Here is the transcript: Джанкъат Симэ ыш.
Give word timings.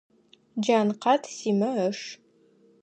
Джанкъат 0.63 1.23
Симэ 1.35 1.71
ыш. 1.89 1.99